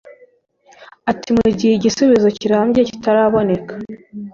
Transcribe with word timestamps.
Ati 1.11 1.29
“Mu 1.37 1.47
gihe 1.57 1.73
igisubizo 1.75 2.27
kirambye 2.39 2.81
kitaraboneka 2.89 3.73